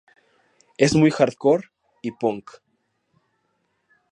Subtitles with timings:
[0.79, 1.69] Es muy hardcore
[2.01, 2.49] y punk.